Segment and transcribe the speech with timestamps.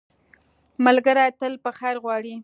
[0.85, 2.35] ملګری تل په خیر غواړي